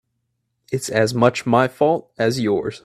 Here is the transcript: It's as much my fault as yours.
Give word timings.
It's 0.71 0.89
as 0.89 1.13
much 1.13 1.45
my 1.45 1.67
fault 1.67 2.11
as 2.17 2.39
yours. 2.39 2.79